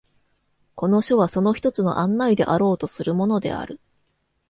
[0.73, 3.79] この書はその一つの案内であろうとするものである。